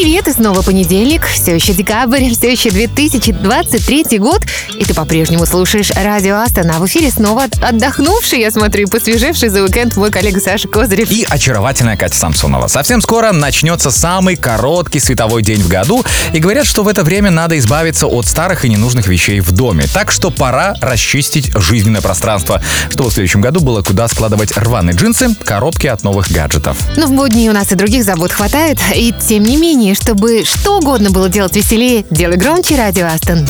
[0.00, 4.42] Привет, и снова понедельник, все еще декабрь, все еще 2023 год,
[4.72, 6.76] и ты по-прежнему слушаешь радио Астана.
[6.76, 11.10] А в эфире снова отдохнувший, я смотрю, и посвежевший за уикенд мой коллега Саша Козырев.
[11.10, 12.68] И очаровательная Катя Самсонова.
[12.68, 17.32] Совсем скоро начнется самый короткий световой день в году, и говорят, что в это время
[17.32, 19.86] надо избавиться от старых и ненужных вещей в доме.
[19.92, 25.34] Так что пора расчистить жизненное пространство, чтобы в следующем году было куда складывать рваные джинсы,
[25.44, 26.76] коробки от новых гаджетов.
[26.96, 30.78] Но в будни у нас и других забот хватает, и тем не менее, чтобы что
[30.78, 33.46] угодно было делать веселее, делай громче радио Астон.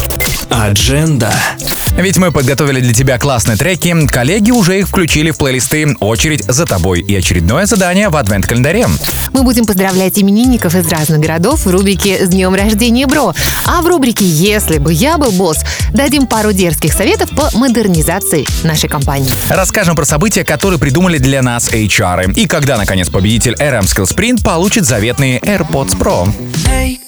[0.50, 1.32] Адженда.
[1.98, 6.64] Ведь мы подготовили для тебя классные треки, коллеги уже их включили в плейлисты «Очередь за
[6.64, 8.86] тобой» и очередное задание в адвент-календаре.
[9.32, 13.34] Мы будем поздравлять именинников из разных городов в рубрике «С днем рождения, бро».
[13.66, 15.58] А в рубрике «Если бы я был босс»
[15.92, 19.32] дадим пару дерзких советов по модернизации нашей компании.
[19.50, 22.32] Расскажем про события, которые придумали для нас HR.
[22.34, 26.32] И когда, наконец, победитель RM Skill Sprint получит заветные AirPods Pro.
[26.64, 27.00] Hey,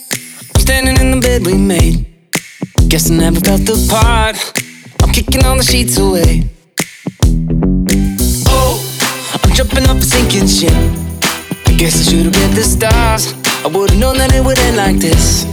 [0.57, 2.07] standing in the bed we made.
[2.89, 4.37] Guess I never felt the part.
[5.13, 6.49] Kicking all the sheets away.
[8.49, 8.79] Oh,
[9.45, 10.73] I'm jumping off a sinking ship.
[11.67, 13.35] I guess I should've read the stars.
[13.65, 15.45] I would've known that it would end like this.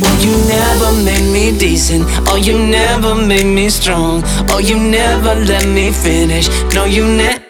[0.00, 2.04] Well, you never made me decent.
[2.28, 4.22] Oh, you never made me strong.
[4.50, 6.48] Oh, you never let me finish.
[6.74, 7.45] No, you never.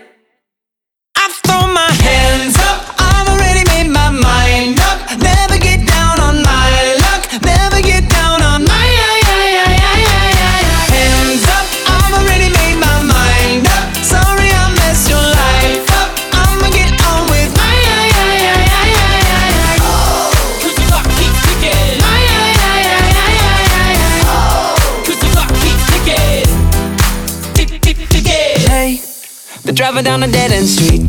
[29.86, 31.02] Driving down a dead end street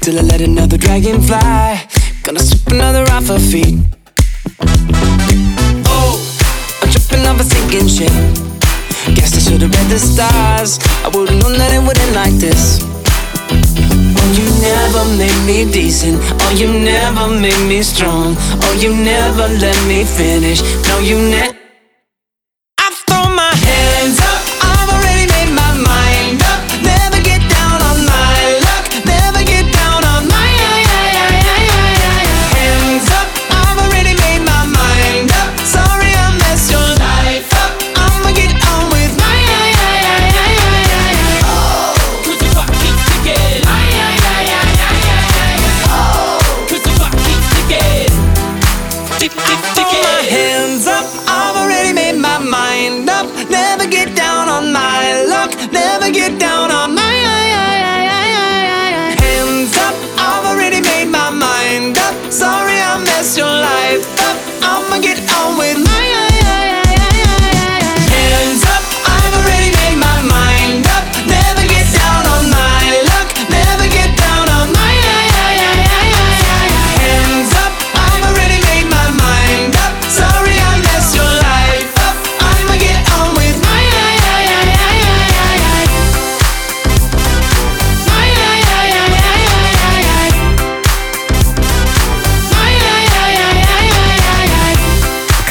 [0.00, 1.86] till I let another dragon fly.
[2.22, 3.76] Gonna sweep another off her feet.
[5.84, 6.16] Oh,
[6.80, 8.16] I'm tripping off a sinking ship.
[9.14, 10.78] Guess I should've read the stars.
[11.04, 12.80] I would've known that it would end like this.
[14.16, 16.16] Oh, you never made me decent.
[16.40, 18.34] Oh, you never made me strong.
[18.64, 20.62] Oh, you never let me finish.
[20.88, 21.45] No, you never.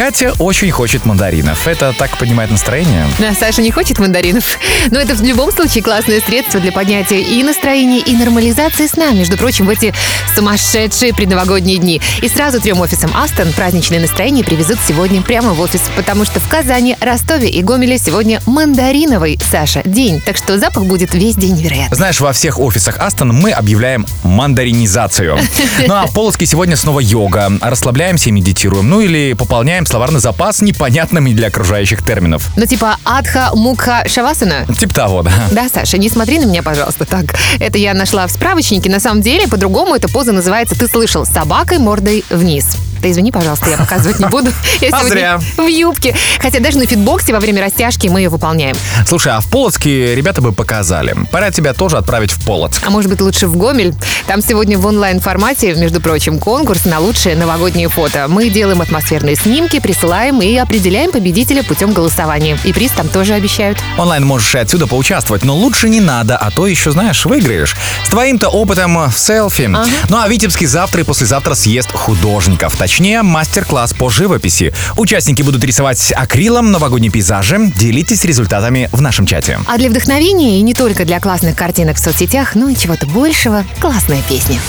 [0.06, 1.68] Катя очень хочет мандаринов.
[1.68, 3.08] Это так поднимает настроение?
[3.18, 4.60] Да, Саша не хочет мандаринов.
[4.92, 9.36] Но это в любом случае классное средство для поднятия и настроения, и нормализации сна, между
[9.36, 9.96] прочим, в эти
[10.36, 12.02] сумасшедшие предновогодние дни.
[12.22, 16.48] И сразу трем офисам Астон праздничное настроение привезут сегодня прямо в офис, потому что в
[16.48, 20.22] Казани, Ростове и Гомеле сегодня мандариновый, Саша, день.
[20.22, 21.98] Так что запах будет весь день невероятный.
[21.98, 25.40] Знаешь, во всех офисах Астон мы объявляем мандаринизацию.
[25.88, 27.52] Ну а в Полоцке сегодня снова йога.
[27.62, 28.88] Расслабляемся и медитируем.
[28.90, 32.50] Ну или пополняем словарный запас непонятными для окружающих терминов.
[32.58, 34.66] Ну типа адхо мукха шванасана.
[34.78, 35.32] Типа того, да.
[35.52, 37.24] Да, Саша, не смотри на меня, пожалуйста, так.
[37.62, 38.90] Это я нашла в справочнике.
[38.90, 42.76] На самом деле, по-другому эта поза называется «Ты слышал?» собакой мордой вниз.
[43.02, 44.52] Ты извини, пожалуйста, я показывать не буду.
[44.82, 45.40] Я А зря.
[45.58, 46.16] в юбке.
[46.40, 48.76] Хотя даже на фитбоксе во время растяжки мы ее выполняем.
[49.08, 51.16] Слушай, а в Полоцке ребята бы показали.
[51.32, 52.82] Пора тебя тоже отправить в Полоцк.
[52.86, 53.94] А может быть лучше в Гомель?
[54.28, 58.26] Там сегодня в онлайн-формате, между прочим, конкурс на лучшие новогодние фото.
[58.28, 62.58] Мы делаем атмосферные снимки, присылаем и определяем победителя путем голосования.
[62.64, 63.78] И приз там тоже обещают.
[63.98, 67.76] Онлайн можешь и отсюда поучаствовать, но лучше не надо, а то еще, знаешь, выиграешь.
[68.06, 69.70] С твоим-то опытом в селфи.
[70.10, 72.76] Ну а Витебский завтра и послезавтра съест художников.
[72.86, 74.72] Точнее мастер-класс по живописи.
[74.96, 77.72] Участники будут рисовать акрилом новогодние пейзажи.
[77.76, 79.60] Делитесь результатами в нашем чате.
[79.66, 83.66] А для вдохновения и не только для классных картинок в соцсетях, но и чего-то большего,
[83.82, 84.60] классная песня.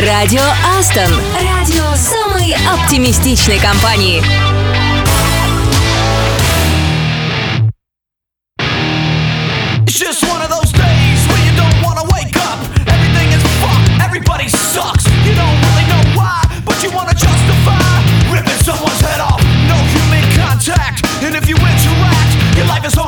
[0.00, 0.40] Радио
[0.78, 1.12] Астон.
[1.34, 4.22] Радио самой оптимистичной компании.
[9.84, 10.47] Just one
[22.58, 23.07] your life is on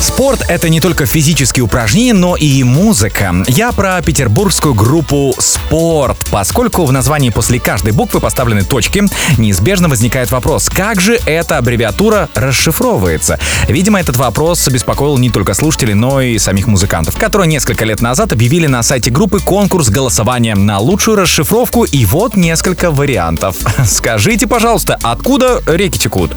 [0.00, 3.34] Спорт— это не только физические упражнения, но и музыка.
[3.48, 6.18] Я про петербургскую группу «Спорт».
[6.30, 9.04] Поскольку в названии после каждой буквы поставлены точки,
[9.38, 13.38] неизбежно возникает вопрос, как же эта аббревиатура расшифровывается?
[13.68, 18.32] Видимо, этот вопрос беспокоил не только слушателей, но и самих музыкантов, которые несколько лет назад
[18.32, 23.56] объявили на сайте группы конкурс голосования на лучшую расшифровку, и вот несколько вариантов.
[23.86, 26.32] Скажите, пожалуйста, откуда реки текут?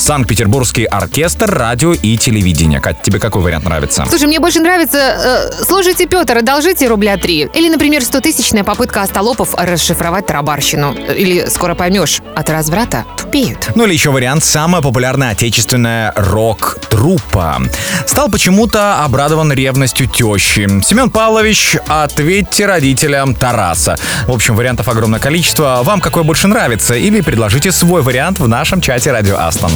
[0.00, 2.80] Санкт-Петербургский оркестр, радио и телевидение.
[2.80, 4.04] Кать, тебе какой вариант нравится?
[4.08, 7.48] Слушай, мне больше нравится э, «Слушайте, Петр, одолжите рубля три».
[7.54, 10.94] Или, например, «100-тысячная попытка остолопов расшифровать тарабарщину».
[10.94, 13.70] Или «Скоро поймешь, от разврата тупеют».
[13.74, 17.62] Ну или еще вариант «Самая популярная отечественная рок-труппа».
[18.06, 20.66] Стал почему-то обрадован ревностью тещи.
[20.82, 23.96] Семен Павлович, ответьте родителям Тараса.
[24.26, 25.80] В общем, вариантов огромное количество.
[25.82, 26.94] Вам какой больше нравится?
[26.94, 29.72] Или предложите свой вариант в нашем чате Радио Астон.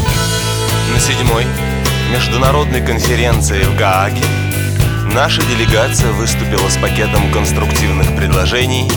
[0.92, 1.44] На седьмой
[2.10, 4.24] международной конференции в Гааге
[5.12, 8.90] наша делегация выступила с пакетом конструктивных предложений,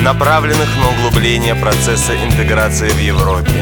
[0.00, 3.52] направленных на углубление процесса интеграции в Европе.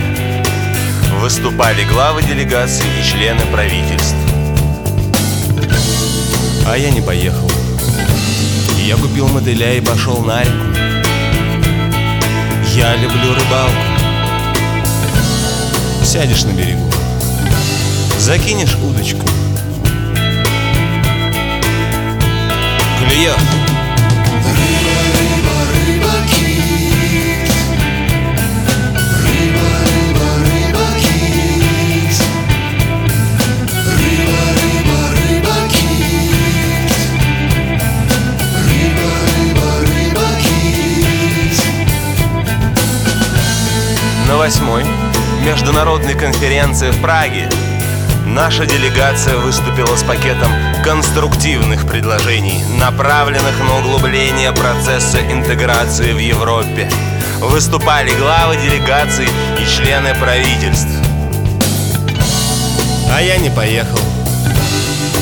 [1.21, 4.17] Выступали главы делегаций и члены правительств.
[6.67, 7.51] А я не поехал.
[8.79, 10.67] Я купил мотыля и пошел на реку.
[12.75, 13.91] Я люблю рыбалку.
[16.05, 16.90] Сядешь на берегу,
[18.21, 19.27] Закинешь удочку.
[22.99, 23.35] Клюет
[24.45, 27.51] Рыба, рыба, рыба, кит
[29.25, 32.19] Рыба, рыба, рыба, кит
[33.97, 36.93] Рыба, рыба, рыба, кит
[38.69, 41.59] Рыба, рыба, рыба, кит
[44.29, 44.85] На восьмой
[45.43, 47.49] международной конференции в Праге
[48.31, 50.51] наша делегация выступила с пакетом
[50.85, 56.89] конструктивных предложений, направленных на углубление процесса интеграции в Европе.
[57.41, 60.91] Выступали главы делегаций и члены правительств.
[63.13, 63.99] А я не поехал.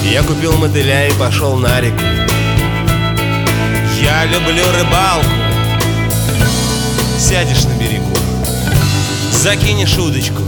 [0.05, 2.03] Я купил мотыля и пошел на реку.
[4.03, 5.31] Я люблю рыбалку.
[7.19, 8.17] Сядешь на берегу,
[9.33, 10.48] закинешь удочку.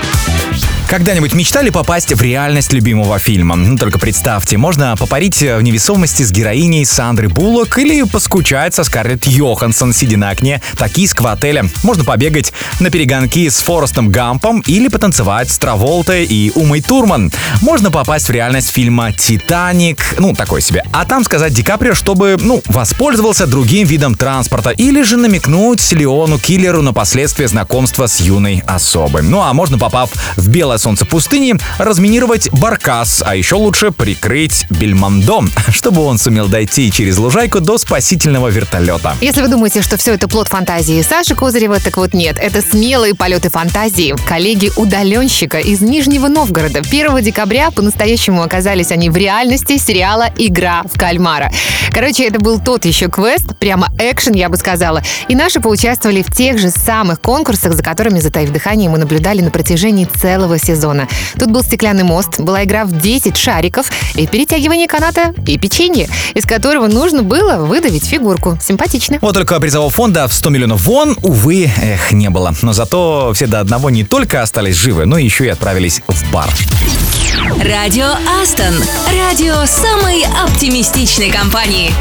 [0.91, 3.55] Когда-нибудь мечтали попасть в реальность любимого фильма?
[3.55, 9.25] Ну, только представьте, можно попарить в невесомости с героиней Сандры Буллок или поскучать со Скарлетт
[9.25, 11.63] Йоханссон, сидя на окне токийского отеля.
[11.83, 17.31] Можно побегать на перегонки с Форестом Гампом или потанцевать с Траволтой и Умой Турман.
[17.61, 20.83] Можно попасть в реальность фильма «Титаник», ну, такой себе.
[20.91, 26.37] А там сказать Ди Каприо, чтобы, ну, воспользовался другим видом транспорта или же намекнуть Леону
[26.37, 29.21] Киллеру на последствия знакомства с юной особой.
[29.21, 35.43] Ну, а можно, попав в белое солнце пустыни, разминировать баркас, а еще лучше прикрыть Бельмондо,
[35.69, 39.15] чтобы он сумел дойти через лужайку до спасительного вертолета.
[39.21, 42.37] Если вы думаете, что все это плод фантазии Саши Козырева, так вот нет.
[42.39, 44.15] Это смелые полеты фантазии.
[44.27, 46.79] Коллеги-удаленщика из Нижнего Новгорода.
[46.79, 51.51] 1 декабря по-настоящему оказались они в реальности сериала «Игра в кальмара».
[51.91, 55.03] Короче, это был тот еще квест, прямо экшен, я бы сказала.
[55.27, 59.51] И наши поучаствовали в тех же самых конкурсах, за которыми, затаив дыхание, мы наблюдали на
[59.51, 60.70] протяжении целого сезона.
[61.37, 66.45] Тут был стеклянный мост, была игра в 10 шариков и перетягивание каната и печенье, из
[66.45, 68.57] которого нужно было выдавить фигурку.
[68.61, 69.17] Симпатично.
[69.21, 72.53] Вот только призового фонда в 100 миллионов вон, увы, эх, не было.
[72.61, 76.49] Но зато все до одного не только остались живы, но еще и отправились в бар.
[77.63, 78.07] Радио
[78.41, 78.73] Астон.
[79.07, 81.91] Радио самой оптимистичной компании.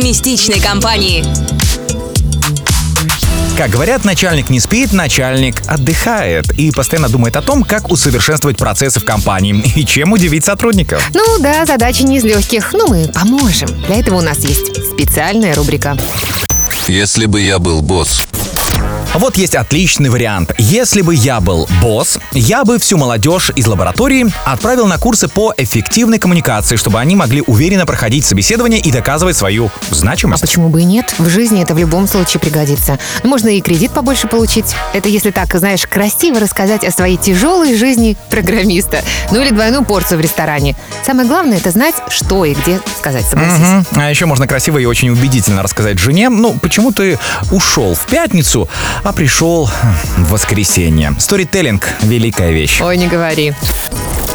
[0.00, 1.22] Оптимистичной компании.
[3.58, 8.98] Как говорят, начальник не спит, начальник отдыхает и постоянно думает о том, как усовершенствовать процессы
[8.98, 11.06] в компании и чем удивить сотрудников.
[11.12, 13.68] Ну да, задача не из легких, но мы поможем.
[13.82, 15.98] Для этого у нас есть специальная рубрика.
[16.86, 18.26] Если бы я был босс.
[19.14, 20.52] Вот есть отличный вариант.
[20.56, 25.52] Если бы я был босс, я бы всю молодежь из лаборатории отправил на курсы по
[25.56, 30.42] эффективной коммуникации, чтобы они могли уверенно проходить собеседование и доказывать свою А значимость.
[30.42, 31.12] почему бы и нет?
[31.18, 33.00] В жизни это в любом случае пригодится.
[33.24, 34.76] Можно и кредит побольше получить.
[34.94, 39.02] Это если так, знаешь, красиво рассказать о своей тяжелой жизни программиста.
[39.32, 40.76] Ну или двойную порцию в ресторане.
[41.04, 43.58] Самое главное это знать, что и где сказать, согласись.
[43.58, 43.86] Мгм.
[43.96, 47.18] А еще можно красиво и очень убедительно рассказать жене, ну, почему ты
[47.50, 48.68] ушел в пятницу,
[49.02, 49.70] а пришел
[50.16, 51.14] в воскресенье.
[51.18, 52.80] Сторителлинг— великая вещь.
[52.80, 53.54] Ой, не говори.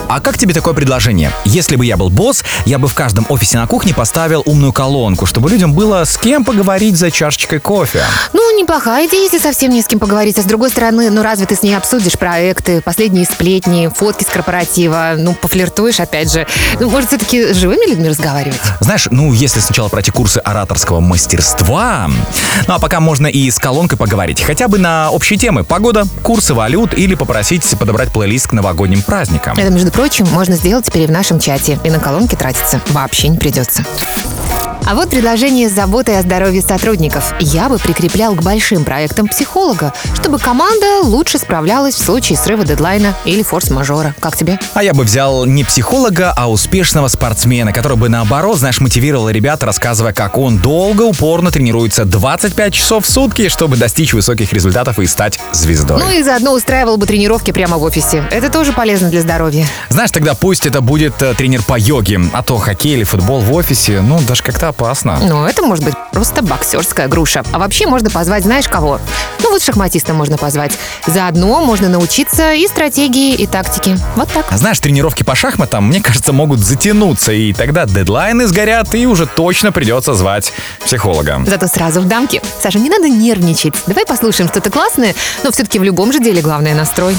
[0.07, 1.31] А как тебе такое предложение?
[1.45, 5.25] Если бы я был босс, я бы в каждом офисе на кухне поставил умную колонку,
[5.25, 8.03] чтобы людям было с кем поговорить за чашечкой кофе.
[8.33, 10.37] Ну, неплохая идея, если совсем не с кем поговорить.
[10.37, 14.27] А с другой стороны, ну разве ты с ней обсудишь проекты, последние сплетни, фотки с
[14.27, 15.13] корпоратива?
[15.17, 16.45] Ну, пофлиртуешь, опять же.
[16.79, 18.61] Ну, может, все-таки с живыми людьми разговаривать?
[18.81, 22.09] Знаешь, ну, если сначала пройти курсы ораторского мастерства,
[22.67, 24.43] ну, а пока можно и с колонкой поговорить.
[24.43, 25.63] Хотя бы на общие темы.
[25.63, 29.57] Погода, курсы валют или попросить подобрать плейлист к новогодним праздникам.
[29.57, 31.79] Это, между прочим, можно сделать теперь и в нашем чате.
[31.83, 33.83] И на колонке тратиться вообще не придется.
[34.87, 37.33] А вот предложение с заботой о здоровье сотрудников.
[37.39, 43.15] Я бы прикреплял к большим проектам психолога, чтобы команда лучше справлялась в случае срыва дедлайна
[43.25, 44.13] или форс-мажора.
[44.19, 44.59] Как тебе?
[44.75, 49.63] А я бы взял не психолога, а успешного спортсмена, который бы наоборот, знаешь, мотивировал ребят,
[49.63, 55.07] рассказывая, как он долго, упорно тренируется 25 часов в сутки, чтобы достичь высоких результатов и
[55.07, 55.99] стать звездой.
[55.99, 58.23] Ну и заодно устраивал бы тренировки прямо в офисе.
[58.29, 59.65] Это тоже полезно для здоровья.
[59.89, 63.51] Знаешь, тогда пусть это будет э, тренер по йоге, а то хоккей или футбол в
[63.51, 65.19] офисе, ну, даже как-то опасно.
[65.21, 67.43] Но это может быть просто боксерская груша.
[67.51, 68.99] А вообще можно позвать знаешь кого?
[69.41, 70.77] Ну вот шахматиста можно позвать.
[71.07, 73.97] Заодно можно научиться и стратегии, и тактике.
[74.15, 74.45] Вот так.
[74.49, 79.25] А знаешь, тренировки по шахматам, мне кажется, могут затянуться, и тогда дедлайны сгорят, и уже
[79.25, 80.51] точно придется звать
[80.83, 81.41] психолога.
[81.45, 82.41] Зато сразу в дамке.
[82.61, 83.75] Саша, не надо нервничать.
[83.87, 87.15] Давай послушаем что-то классное, но все-таки в любом же деле главное настрой.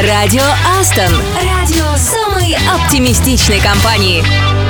[0.00, 0.44] Радио
[0.78, 1.12] Астон.
[1.42, 4.69] Радио самой оптимистичной компании.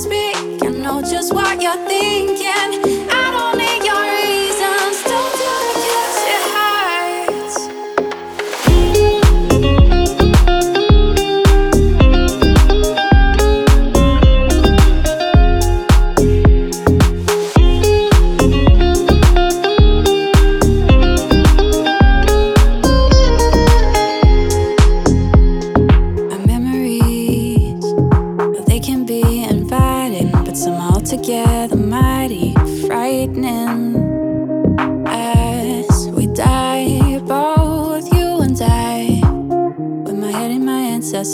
[0.00, 2.99] Speak, you know just what you're thinking.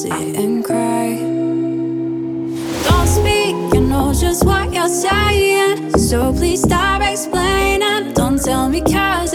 [0.07, 1.17] Sit and cry.
[2.89, 5.99] Don't speak, you know just what you're saying.
[5.99, 8.13] So please stop explaining.
[8.13, 9.35] Don't tell me cause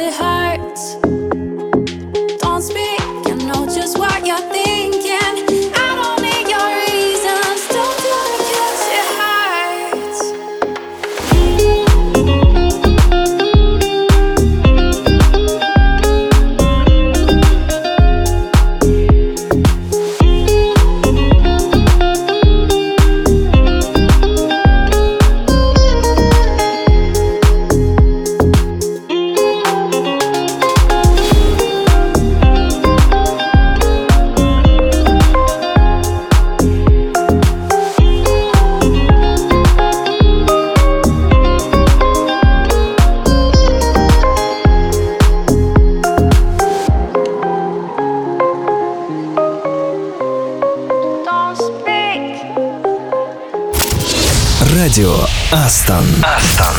[55.52, 56.06] Астон.
[56.24, 56.74] Астон.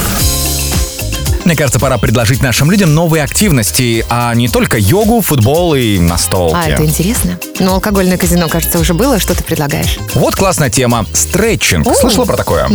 [1.44, 6.54] Мне кажется, пора предложить нашим людям новые активности, а не только йогу, футбол и настолки.
[6.56, 7.38] А, это интересно.
[7.62, 9.20] Ну, алкогольное казино, кажется, уже было.
[9.20, 9.98] Что ты предлагаешь?
[10.14, 11.07] Вот классная тема.
[11.12, 11.87] Стретчинг.
[11.87, 11.94] О.
[11.94, 12.68] Слышала про такое?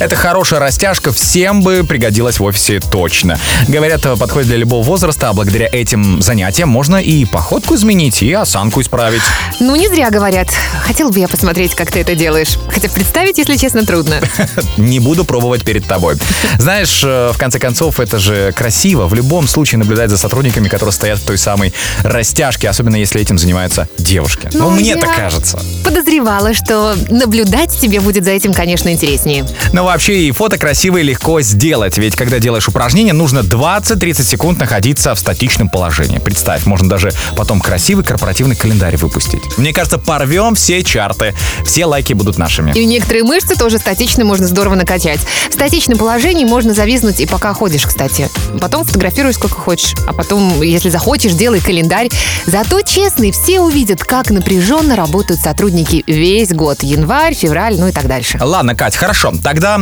[0.00, 3.38] Это хорошая растяжка, всем бы пригодилась в офисе точно.
[3.68, 8.80] Говорят, подходит для любого возраста, а благодаря этим занятиям можно и походку изменить, и осанку
[8.80, 9.22] исправить.
[9.60, 10.48] Ну, не зря говорят.
[10.82, 12.58] Хотел бы я посмотреть, как ты это делаешь.
[12.72, 14.20] Хотя представить, если честно, трудно.
[14.76, 16.16] Не буду пробовать перед тобой.
[16.58, 19.06] Знаешь, э, в конце концов, это же красиво.
[19.06, 23.38] В любом случае наблюдать за сотрудниками, которые стоят в той самой растяжке, особенно если этим
[23.38, 24.48] занимаются девушки.
[24.52, 25.58] Ну, Ну, мне так кажется.
[25.84, 29.46] Подозревала, что наблюдать тебе будет за этим, конечно, интереснее.
[29.72, 35.14] Но вообще и фото красивое легко сделать, ведь когда делаешь упражнение, нужно 20-30 секунд находиться
[35.14, 36.18] в статичном положении.
[36.18, 39.42] Представь, можно даже потом красивый корпоративный календарь выпустить.
[39.56, 42.72] Мне кажется, порвем все чарты, все лайки будут нашими.
[42.72, 45.20] И некоторые мышцы тоже статично можно здорово накачать.
[45.50, 48.28] В статичном положении можно зависнуть и пока ходишь, кстати.
[48.60, 49.94] Потом фотографируй сколько хочешь.
[50.06, 52.08] А потом, если захочешь, делай календарь.
[52.46, 56.82] Зато честный, все увидят, как напряженно работают сотрудники весь год.
[56.82, 58.38] Январь, февраль, ну и так дальше.
[58.40, 59.32] Ладно, Кать, хорошо.
[59.42, 59.80] Тогда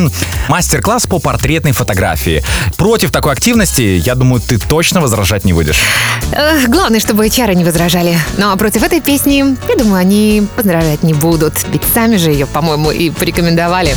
[0.48, 2.42] мастер-класс по портретной фотографии.
[2.76, 5.80] Против такой активности, я думаю, ты точно возражать не будешь.
[6.32, 8.18] Эх, главное, чтобы HR не возражали.
[8.36, 11.54] Ну а против этой песни, я думаю, они возражать не будут.
[11.68, 13.94] Ведь сами же ее, по-моему, и порекомендовали.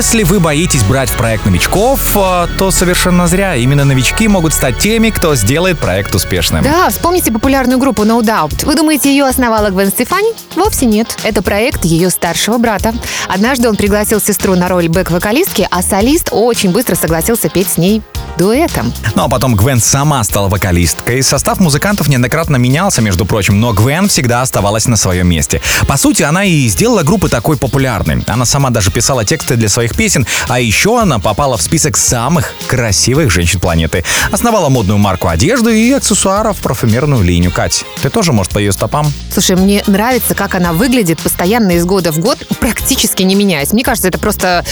[0.00, 3.54] Если вы боитесь брать в проект новичков, э, то совершенно зря.
[3.54, 6.64] Именно новички могут стать теми, кто сделает проект успешным.
[6.64, 8.64] Да, вспомните популярную группу No Doubt.
[8.64, 10.30] Вы думаете, ее основала Гвен Стефани?
[10.56, 11.18] Вовсе нет.
[11.22, 12.94] Это проект ее старшего брата.
[13.28, 18.00] Однажды он пригласил сестру на роль бэк-вокалистки, а солист очень быстро согласился петь с ней
[18.38, 18.92] дуэтом.
[19.14, 21.22] Ну а потом Гвен сама стала вокалисткой.
[21.22, 25.60] Состав музыкантов неоднократно менялся, между прочим, но Гвен всегда оставалась на своем месте.
[25.86, 28.24] По сути, она и сделала группы такой популярной.
[28.26, 31.96] Она сама даже писала тексты для своих своих песен, а еще она попала в список
[31.96, 34.04] самых красивых женщин планеты.
[34.32, 37.50] Основала модную марку одежды и аксессуаров, парфюмерную линию.
[37.50, 39.12] Кать, ты тоже, может, по ее стопам?
[39.32, 43.72] Слушай, мне нравится, как она выглядит постоянно из года в год, практически не меняясь.
[43.72, 44.64] Мне кажется, это просто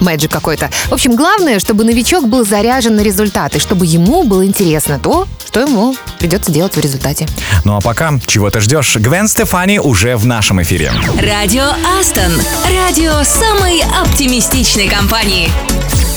[0.00, 0.70] мэджик какой-то.
[0.88, 5.60] В общем, главное, чтобы новичок был заряжен на результаты, чтобы ему было интересно то, что
[5.60, 7.26] ему придется делать в результате.
[7.64, 8.96] Ну а пока, чего ты ждешь?
[8.96, 10.92] Гвен Стефани уже в нашем эфире.
[11.20, 12.32] Радио Астон.
[12.68, 16.13] Радио самой оптимистичной отличной компании.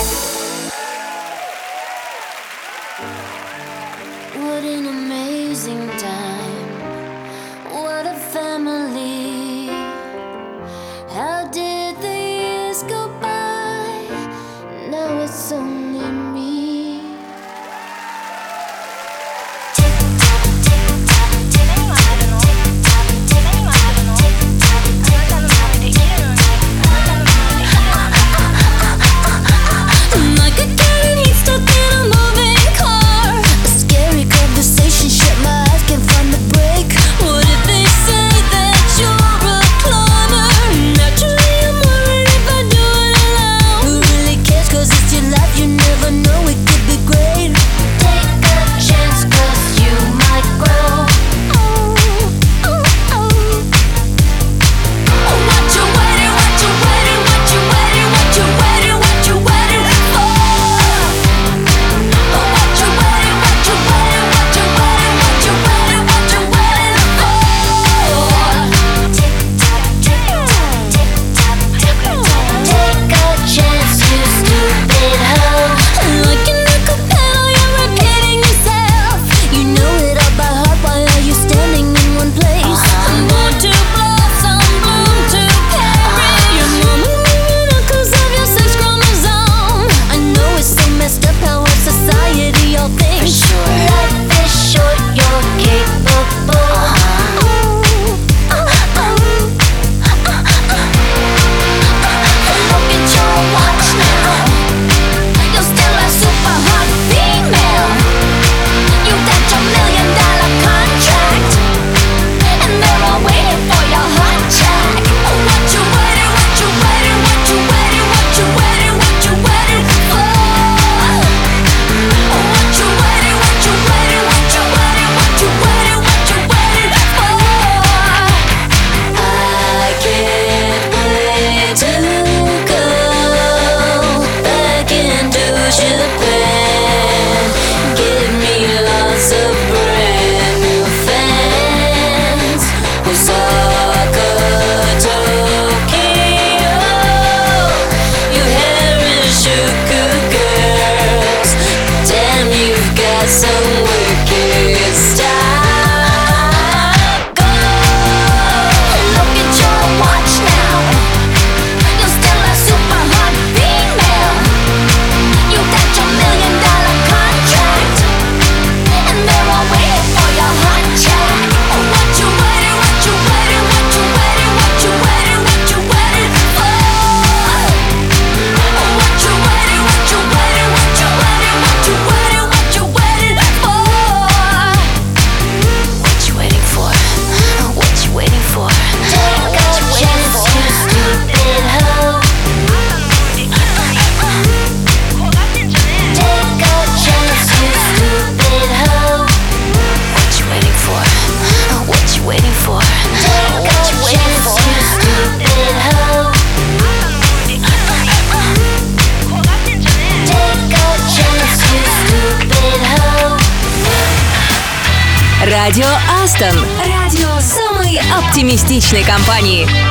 [218.47, 219.86] оптимистичной компании.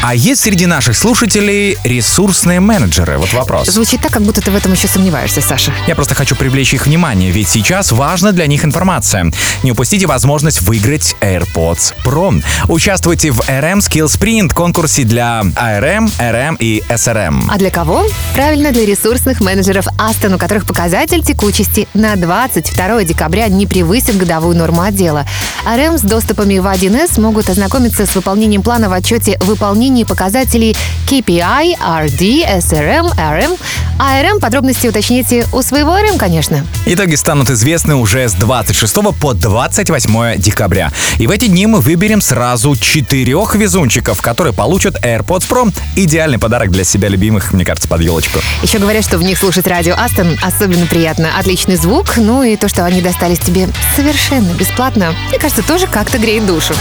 [0.00, 3.18] А есть среди наших слушателей ресурсные менеджеры?
[3.18, 3.68] Вот вопрос.
[3.68, 5.72] Звучит так, как будто ты в этом еще сомневаешься, Саша.
[5.88, 9.32] Я просто хочу привлечь их внимание, ведь сейчас важна для них информация.
[9.64, 12.42] Не упустите возможность выиграть AirPods Pro.
[12.68, 17.48] Участвуйте в RM Skill Sprint конкурсе для ARM, RM и SRM.
[17.50, 18.04] А для кого?
[18.34, 24.56] Правильно, для ресурсных менеджеров Aston, у которых показатель текучести на 22 декабря не превысит годовую
[24.56, 25.26] норму отдела.
[25.66, 30.76] RM с доступами в 1С могут ознакомиться с выполнением плана в отчете выполнения показателей
[31.08, 33.58] KPI, RD, SRM, RM.
[33.98, 36.64] А RM подробности уточните у своего RM, конечно.
[36.86, 40.92] Итоги станут известны уже с 26 по 28 декабря.
[41.18, 45.74] И в эти дни мы выберем сразу четырех везунчиков, которые получат AirPods Pro.
[45.96, 48.38] Идеальный подарок для себя любимых, мне кажется, под елочку.
[48.62, 51.36] Еще говорят, что в них слушать радио Астон особенно приятно.
[51.38, 56.18] Отличный звук, ну и то, что они достались тебе совершенно бесплатно, мне кажется, тоже как-то
[56.18, 56.74] греет душу.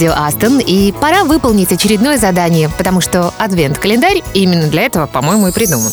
[0.00, 5.52] Радио Астон, и пора выполнить очередное задание, потому что адвент-календарь именно для этого, по-моему, и
[5.52, 5.92] придуман.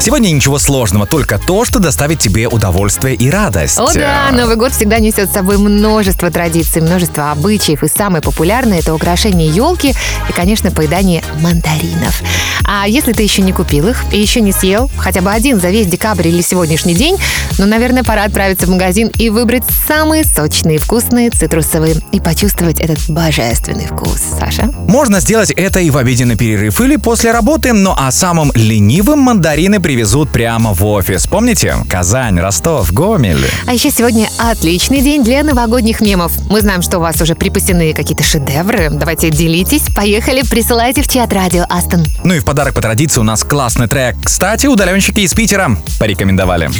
[0.00, 3.78] Сегодня ничего сложного, только то, что доставит тебе удовольствие и радость.
[3.78, 7.82] О да, Новый год всегда несет с собой множество традиций, множество обычаев.
[7.82, 9.94] И самое популярное– это украшение елки
[10.28, 12.22] и, конечно, поедание мандаринов.
[12.64, 15.70] А если ты еще не купил их и еще не съел хотя бы один за
[15.70, 17.18] весь декабрь или сегодняшний день,
[17.58, 22.98] ну, наверное, пора отправиться в магазин и выбрать самые сочные, вкусные, цитрусовые и почувствовать этот
[23.08, 24.20] божественный вкус.
[24.38, 24.72] Саша?
[24.86, 29.80] Можно сделать это и в обеденный перерыв или после работы, ну а самым ленивым мандарины
[29.90, 31.26] привезут прямо в офис.
[31.26, 31.74] Помните?
[31.88, 33.44] Казань, Ростов, Гомель.
[33.66, 36.30] А еще сегодня отличный день для новогодних мемов.
[36.48, 38.88] Мы знаем, что у вас уже припасены какие-то шедевры.
[38.88, 39.82] Давайте делитесь.
[39.92, 42.04] Поехали, присылайте в чат радио Астон.
[42.22, 44.14] Ну и в подарок по традиции у нас классный трек.
[44.22, 46.70] Кстати, удаленщики из Питера порекомендовали.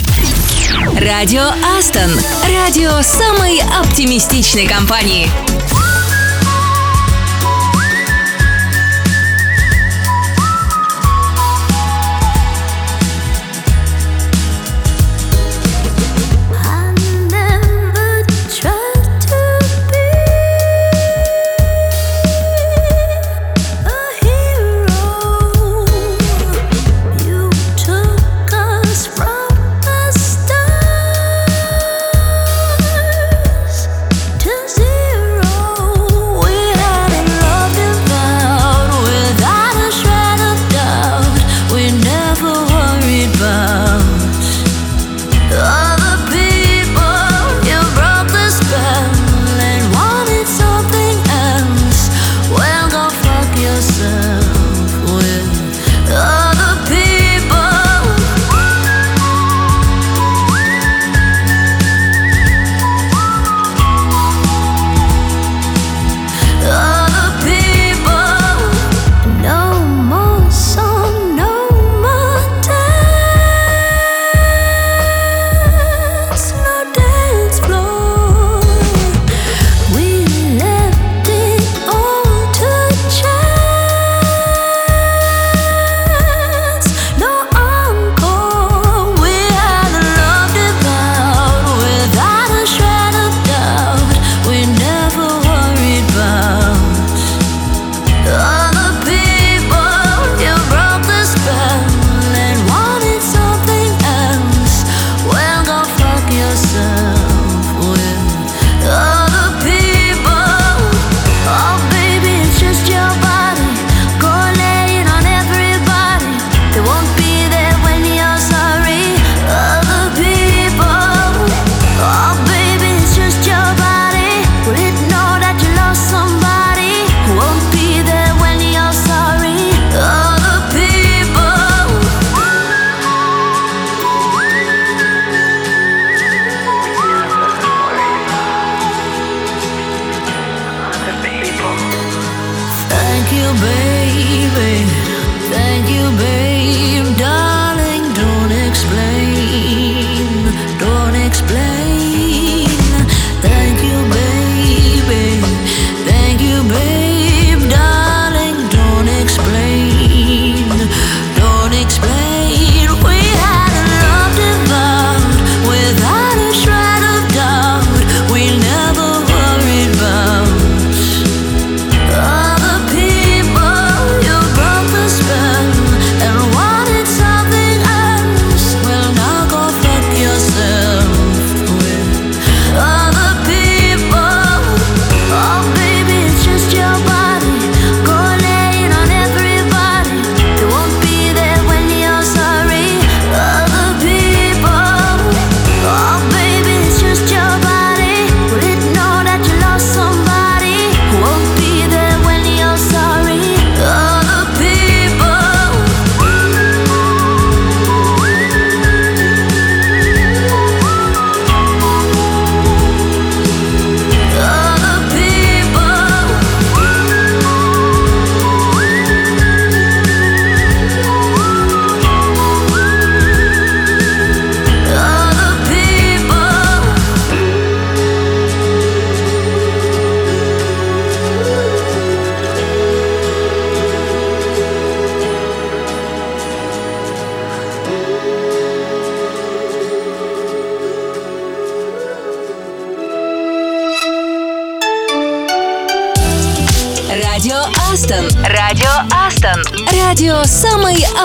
[1.01, 1.47] Радио
[1.77, 2.13] Астон.
[2.49, 5.29] Радио самой оптимистичной компании.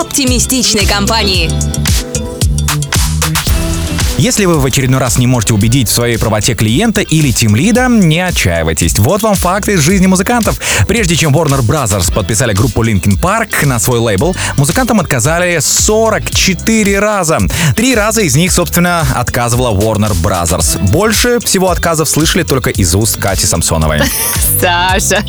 [0.00, 1.75] Оптимистичной компании.
[4.18, 8.20] Если вы в очередной раз не можете убедить в своей правоте клиента или тимлида, не
[8.20, 8.98] отчаивайтесь.
[8.98, 10.58] Вот вам факты из жизни музыкантов.
[10.88, 17.40] Прежде чем Warner Brothers подписали группу Linkin Park на свой лейбл, музыкантам отказали 44 раза.
[17.76, 20.78] Три раза из них, собственно, отказывала Warner Brothers.
[20.90, 24.00] Больше всего отказов слышали только из уст Кати Самсоновой.
[24.60, 25.22] Саша,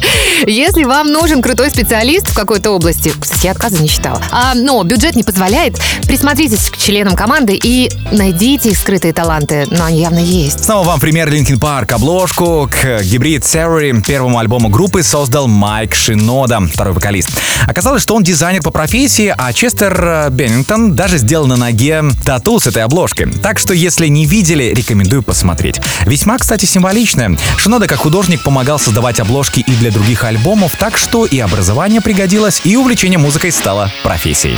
[0.46, 4.82] если вам нужен крутой специалист в какой-то области, кстати, я отказа не считала, а, но
[4.84, 5.78] бюджет не позволяет,
[6.08, 10.64] присмотритесь к членам команды и найдите их скрытые таланты, но они явно есть.
[10.64, 11.94] Снова вам пример Linkin Park.
[11.94, 17.30] Обложку к гибрид Theory, первому альбому группы, создал Майк Шинода, второй вокалист.
[17.68, 22.60] Оказалось, что он дизайнер по профессии, а Честер э, Беннингтон даже сделал на ноге тату
[22.60, 23.32] с этой обложкой.
[23.32, 25.80] Так что, если не видели, рекомендую посмотреть.
[26.06, 27.38] Весьма, кстати, символичная.
[27.58, 32.62] Шинода как художник помогал создавать обложки и для других альбомов, так что и образование пригодилось,
[32.64, 34.58] и увлечение музыкой стало профессией.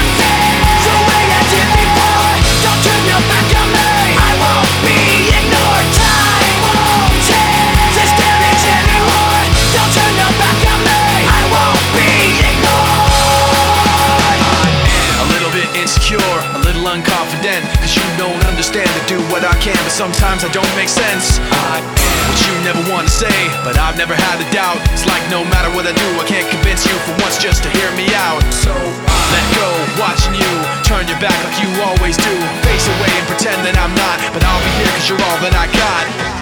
[17.41, 20.89] unconfident, cause you don't understand to do what I can, but sometimes I don't make
[20.89, 21.39] sense.
[21.39, 23.33] I am what you never want to say,
[23.63, 24.77] but I've never had a doubt.
[24.93, 27.69] It's like no matter what I do, I can't convince you for once just to
[27.69, 28.41] hear me out.
[28.53, 29.69] So I let go,
[29.99, 30.51] watching you
[30.85, 32.33] turn your back like you always do.
[32.63, 35.55] Face away and pretend that I'm not, but I'll be here cause you're all that
[35.55, 36.40] I got.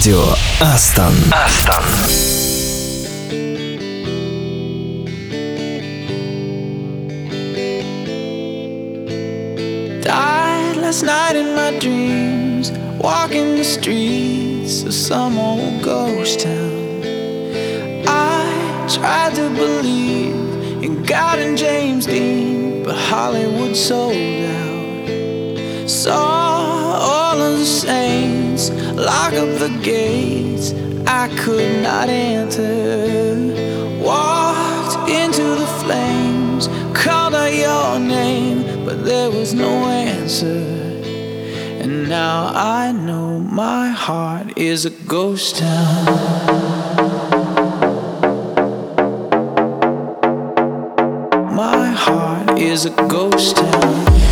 [0.00, 0.32] Радио
[0.62, 1.12] Астон.
[1.30, 2.09] Астон.
[44.70, 46.04] Is a ghost town.
[51.56, 54.29] My heart is a ghost town.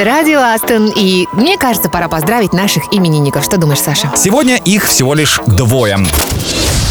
[0.00, 3.44] Это радио Астон, и мне кажется, пора поздравить наших именинников.
[3.44, 4.10] Что думаешь, Саша?
[4.16, 5.98] Сегодня их всего лишь двое.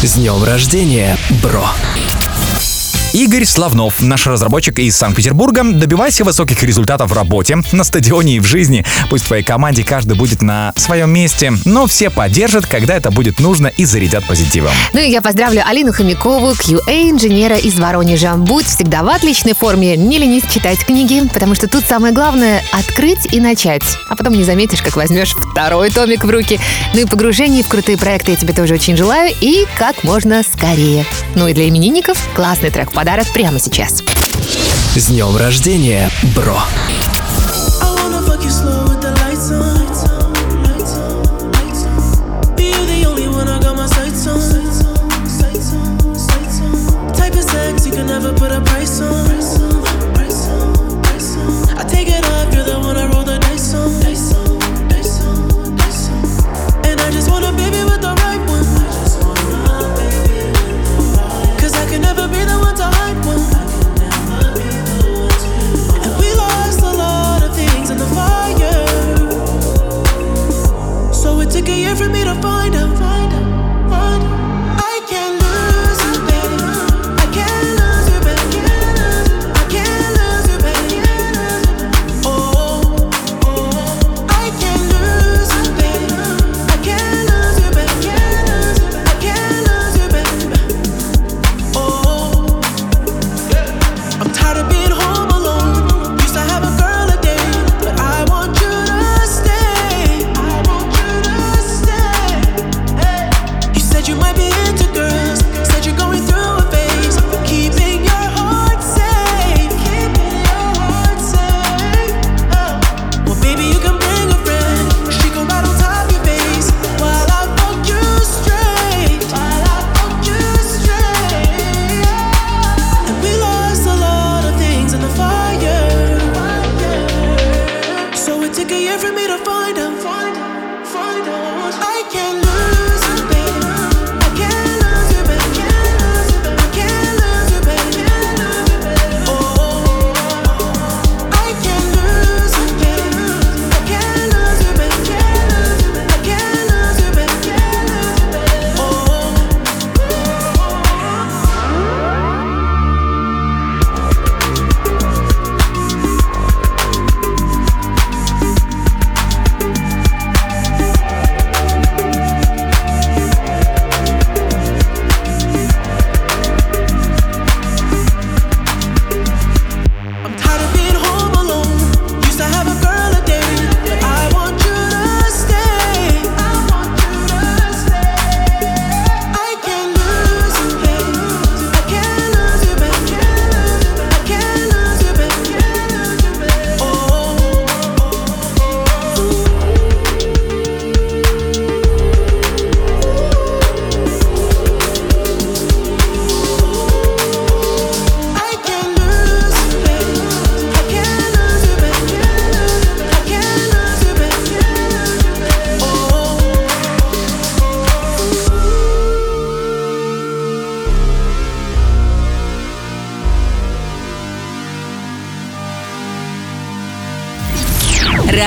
[0.00, 1.64] С днем рождения, бро!
[3.12, 5.64] Игорь Славнов, наш разработчик из Санкт-Петербурга.
[5.64, 8.84] Добивайся высоких результатов в работе, на стадионе и в жизни.
[9.08, 13.40] Пусть в твоей команде каждый будет на своем месте, но все поддержат, когда это будет
[13.40, 14.70] нужно и зарядят позитивом.
[14.92, 18.34] Ну и я поздравлю Алину Хомякову, QA-инженера из Воронежа.
[18.34, 23.32] Будь всегда в отличной форме, не ленись читать книги, потому что тут самое главное— открыть
[23.32, 23.82] и начать.
[24.08, 26.60] А потом не заметишь, как возьмешь второй томик в руки.
[26.94, 31.04] Ну и погружений в крутые проекты я тебе тоже очень желаю и как можно скорее.
[31.34, 34.02] Ну и для именинников классный трек подарок прямо сейчас.
[34.94, 36.60] С днем рождения, бро!
[71.60, 72.96] taking year for me to find out.
[72.96, 73.49] Find out.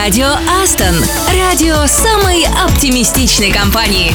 [0.03, 0.95] Радио Астон.
[1.33, 4.11] Радио самой оптимистичной компании.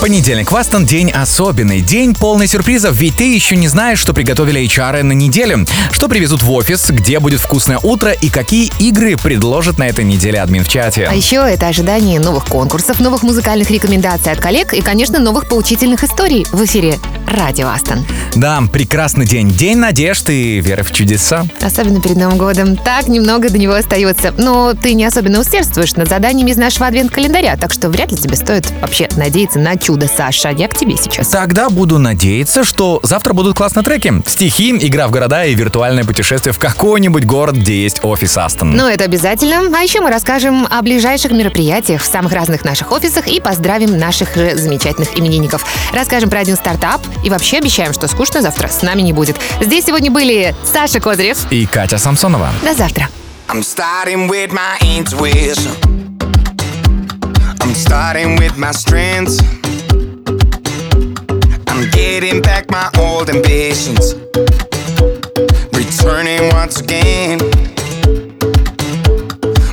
[0.00, 4.60] Понедельник в Астон день особенный, день полный сюрпризов, ведь ты еще не знаешь, что приготовили
[4.60, 9.78] HR на неделю, что привезут в офис, где будет вкусное утро и какие игры предложат
[9.78, 11.06] на этой неделе админ в чате.
[11.08, 16.02] А еще это ожидание новых конкурсов, новых музыкальных рекомендаций от коллег и, конечно, новых поучительных
[16.02, 18.04] историй в эфире Радио Астон.
[18.34, 21.44] Да, прекрасный день, день надежд и веры в чудеса.
[21.60, 22.76] Особенно перед Новым годом.
[22.76, 24.32] Так немного до него остается.
[24.38, 28.36] Но ты не особенно усердствуешь над заданиями из нашего адвент-календаря, так что вряд ли тебе
[28.36, 30.48] стоит вообще надеяться на чудо, Саша.
[30.50, 31.28] Я к тебе сейчас.
[31.28, 34.22] Тогда буду надеяться, что завтра будут классные треки.
[34.26, 38.74] Стихи, игра в города и виртуальное путешествие в какой-нибудь город, где есть офис Астон.
[38.74, 39.76] Ну, это обязательно.
[39.76, 44.36] А еще мы расскажем о ближайших мероприятиях в самых разных наших офисах и поздравим наших
[44.36, 45.66] замечательных именинников.
[45.92, 49.36] Расскажем про один стартап и вообще обещаем, что скучно завтра с нами не будет.
[49.60, 51.50] Здесь сегодня были Саша Козырев.
[51.50, 52.50] И Катя Самсонова.
[52.62, 53.08] До завтра.
[53.48, 55.72] I'm starting with my intuition.
[57.60, 59.40] I'm starting with my strengths.
[61.66, 64.14] I'm getting back my old ambitions.
[65.72, 67.40] Returning once again.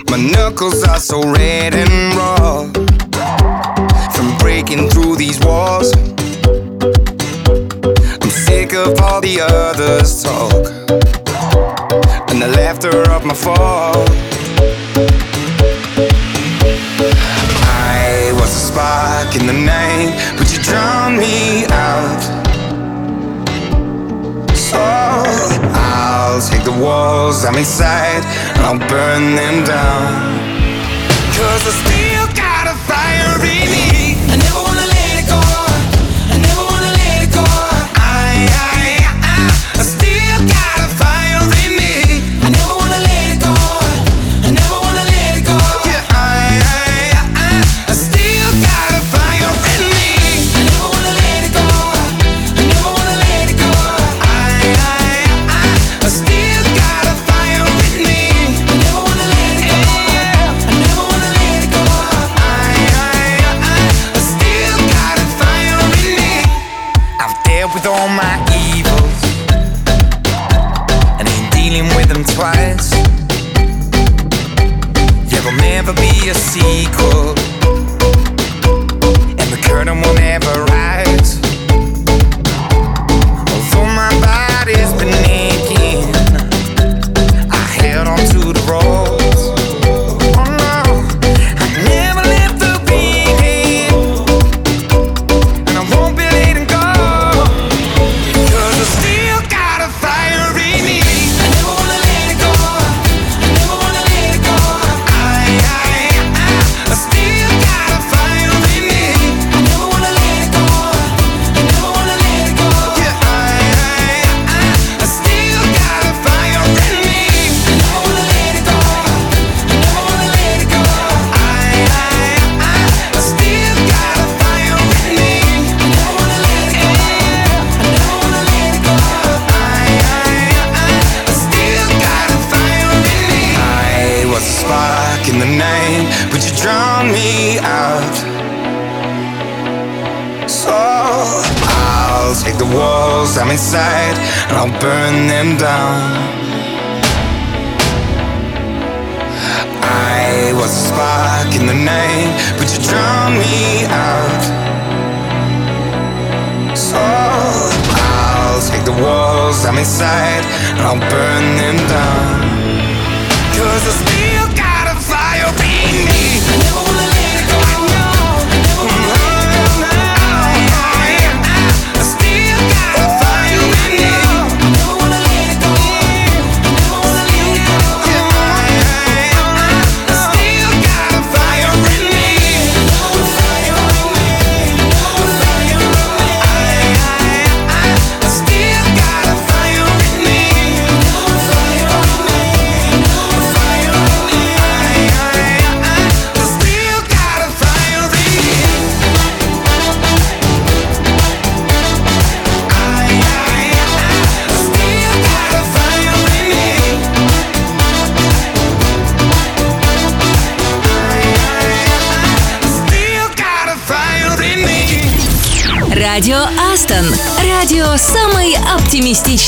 [0.10, 2.66] My knuckles are so red and raw.
[4.14, 5.99] From breaking through these walls.
[9.36, 10.66] The others' talk.
[12.30, 14.04] And the laughter of my fall.
[17.94, 22.22] I was a spark in the night, but you drowned me out.
[24.56, 28.24] So I'll take the walls I'm inside
[28.56, 30.40] and I'll burn them down.
[31.38, 33.79] Cause I still got a fire in me.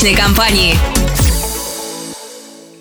[0.02, 0.91] Оптимистичной компании.